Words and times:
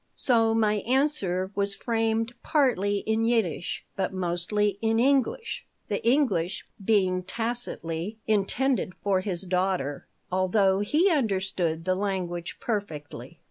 So 0.15 0.55
my 0.55 0.77
answer 0.77 1.51
was 1.53 1.75
framed 1.75 2.33
partly 2.41 3.01
in 3.05 3.23
Yiddish, 3.23 3.85
but 3.95 4.11
mostly 4.11 4.79
in 4.81 4.97
English, 4.97 5.63
the 5.89 6.03
English 6.03 6.65
being 6.83 7.21
tacitly 7.21 8.17
intended 8.25 8.93
for 9.03 9.19
his 9.21 9.43
daughter, 9.43 10.07
although 10.31 10.79
he 10.79 11.11
understood 11.11 11.85
the 11.85 11.93
language 11.93 12.57
perfectly. 12.59 13.39